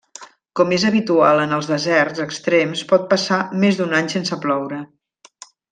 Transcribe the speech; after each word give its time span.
Com 0.59 0.71
és 0.77 0.85
habitual 0.89 1.41
en 1.43 1.53
els 1.57 1.69
deserts 1.73 2.23
extrems 2.25 2.83
pot 2.95 3.07
passar 3.15 3.41
més 3.65 3.81
d'un 3.83 3.95
any 4.01 4.13
sense 4.17 4.43
ploure. 4.47 4.83